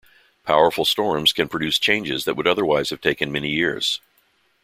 Powerful 0.47 0.85
storms 0.85 1.31
can 1.31 1.47
produce 1.47 1.77
changes 1.77 2.25
that 2.25 2.35
would 2.35 2.47
otherwise 2.47 2.89
have 2.89 3.01
taken 3.01 3.31
many 3.31 3.49
years. 3.49 4.01